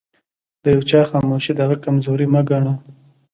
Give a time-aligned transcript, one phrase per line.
[0.63, 2.73] د يوچا خاموښي دهغه کمزوري مه ګنه